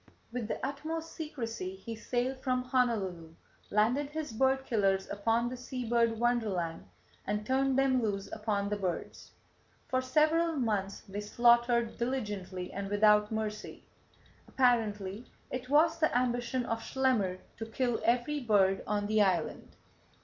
[0.31, 3.35] With the utmost secrecy he sailed from Honolulu,
[3.69, 6.87] landed his bird killers upon the sea bird wonderland,
[7.27, 9.29] and turned them loose upon the birds.
[9.89, 13.83] For several months they slaughtered diligently and without mercy.
[14.47, 19.75] Apparently it was the ambition of Schlemmer to kill every bird on the island.